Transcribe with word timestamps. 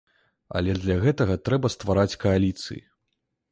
Але 0.59 0.71
для 0.83 0.95
гэтага 1.03 1.35
трэба 1.51 1.71
ствараць 1.75 2.19
кааліцыі. 2.27 2.83